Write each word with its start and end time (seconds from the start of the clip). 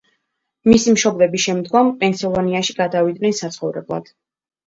მისი 0.71 0.93
მშობლები 0.93 1.41
შემდგომ, 1.43 1.91
პენსილვანიაში 2.01 2.77
გადავიდნენ 2.79 3.35
საცხოვრებლად. 3.41 4.09